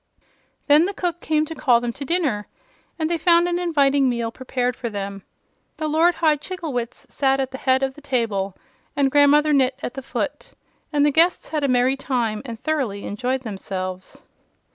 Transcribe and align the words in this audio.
Then 0.65 0.85
the 0.85 0.95
cook 0.95 1.21
came 1.21 1.45
to 1.45 1.53
call 1.53 1.79
them 1.79 1.93
to 1.93 2.03
dinner, 2.03 2.47
and 2.97 3.07
they 3.07 3.19
found 3.19 3.47
an 3.47 3.59
inviting 3.59 4.09
meal 4.09 4.31
prepared 4.31 4.75
for 4.75 4.89
them. 4.89 5.21
The 5.77 5.87
Lord 5.87 6.15
High 6.15 6.37
Chigglewitz 6.37 7.05
sat 7.11 7.39
at 7.39 7.51
the 7.51 7.59
head 7.59 7.83
of 7.83 7.93
the 7.93 8.01
table 8.01 8.55
and 8.95 9.11
Grandmother 9.11 9.53
Gnit 9.53 9.73
at 9.83 9.93
the 9.93 10.01
foot, 10.01 10.53
and 10.91 11.05
the 11.05 11.11
guests 11.11 11.49
had 11.49 11.63
a 11.63 11.67
merry 11.67 11.97
time 11.97 12.41
and 12.45 12.59
thoroughly 12.59 13.03
enjoyed 13.05 13.41
themselves. 13.43 14.23